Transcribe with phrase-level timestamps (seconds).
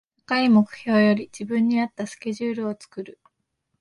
[0.25, 3.19] 高い目標より自分に合ったスケジュールを作る